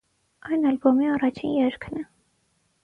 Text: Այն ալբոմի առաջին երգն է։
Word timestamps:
Այն 0.49 0.65
ալբոմի 0.69 1.11
առաջին 1.17 1.55
երգն 1.59 2.05
է։ 2.05 2.09